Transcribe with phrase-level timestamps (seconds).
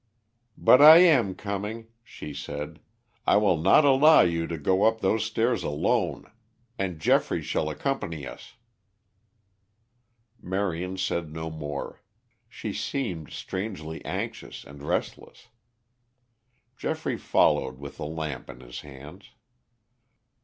[0.57, 2.79] "But I am coming," she said.
[3.27, 6.25] "I will not allow you to go up those stairs alone.
[6.75, 8.55] And Geoffrey shall accompany us."
[10.41, 12.01] Marion said no more.
[12.49, 15.49] She seemed strangely anxious and restless.
[16.75, 19.29] Geoffrey followed with a lamp in his hands.